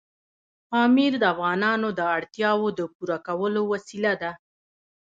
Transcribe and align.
پامیر 0.69 1.13
د 1.19 1.23
افغانانو 1.33 1.87
د 1.93 2.01
اړتیاوو 2.17 2.67
د 2.79 2.81
پوره 2.95 3.17
کولو 3.27 3.61
وسیله 3.73 4.13
ده. 4.21 4.31